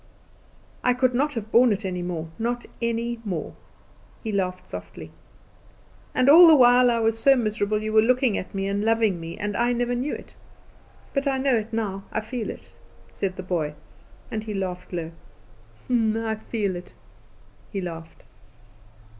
I 0.83 0.95
could 0.95 1.13
not 1.13 1.35
have 1.35 1.51
borne 1.51 1.71
it 1.71 1.85
any 1.85 2.01
more, 2.01 2.29
not 2.39 2.65
any 2.81 3.19
more." 3.23 3.53
He 4.23 4.31
laughed 4.31 4.67
softly. 4.67 5.11
"And 6.15 6.27
all 6.27 6.47
the 6.47 6.55
while 6.55 6.89
I 6.89 6.97
was 6.97 7.19
so 7.19 7.35
miserable 7.35 7.83
you 7.83 7.93
were 7.93 8.01
looking 8.01 8.35
at 8.35 8.55
me 8.55 8.67
and 8.67 8.83
loving 8.83 9.19
me, 9.19 9.37
and 9.37 9.55
I 9.55 9.73
never 9.73 9.93
knew 9.93 10.15
it. 10.15 10.33
But 11.13 11.27
I 11.27 11.37
know 11.37 11.55
it 11.55 11.71
now. 11.71 12.05
I 12.11 12.19
feel 12.19 12.49
it," 12.49 12.71
said 13.11 13.35
the 13.35 13.43
boy, 13.43 13.75
and 14.31 14.43
he 14.43 14.55
laughed 14.55 14.91
low; 14.91 15.11
"I 15.87 16.33
feel 16.33 16.75
it!" 16.75 16.95
he 17.71 17.79
laughed. 17.79 18.23